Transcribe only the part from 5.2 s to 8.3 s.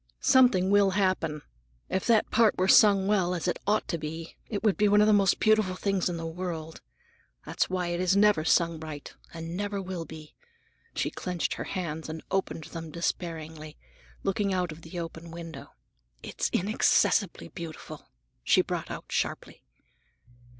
beautiful things in the world. That's why it